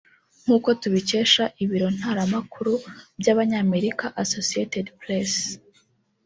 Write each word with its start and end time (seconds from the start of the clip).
nk’uko 0.41 0.69
tubikesha 0.81 1.43
ibiro 1.63 1.87
ntara 1.97 2.23
makuru 2.33 2.73
by’Abanyamerika 3.19 4.05
Associated 4.23 4.85
Press 4.99 5.33